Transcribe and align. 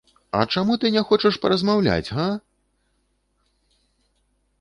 А 0.37 0.39
чаму 0.53 0.77
ты 0.83 0.89
не 0.95 1.03
хочаш 1.09 1.37
паразмаўляць, 1.43 2.07
га?! 2.17 2.25